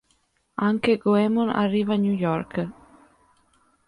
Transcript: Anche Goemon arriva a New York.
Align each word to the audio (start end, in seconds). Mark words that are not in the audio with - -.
Anche 0.55 0.97
Goemon 0.97 1.49
arriva 1.49 1.93
a 1.93 1.97
New 1.97 2.13
York. 2.15 2.69